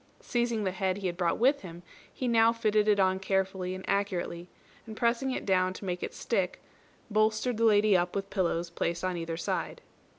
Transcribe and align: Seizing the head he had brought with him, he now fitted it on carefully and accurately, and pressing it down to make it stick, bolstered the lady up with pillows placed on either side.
Seizing 0.19 0.63
the 0.63 0.71
head 0.71 0.97
he 0.97 1.05
had 1.05 1.15
brought 1.15 1.37
with 1.37 1.61
him, 1.61 1.83
he 2.11 2.27
now 2.27 2.51
fitted 2.51 2.87
it 2.87 2.99
on 2.99 3.19
carefully 3.19 3.75
and 3.75 3.85
accurately, 3.87 4.49
and 4.87 4.97
pressing 4.97 5.29
it 5.29 5.45
down 5.45 5.73
to 5.73 5.85
make 5.85 6.01
it 6.01 6.15
stick, 6.15 6.59
bolstered 7.11 7.57
the 7.57 7.65
lady 7.65 7.95
up 7.95 8.15
with 8.15 8.31
pillows 8.31 8.71
placed 8.71 9.03
on 9.03 9.15
either 9.15 9.37
side. 9.37 9.79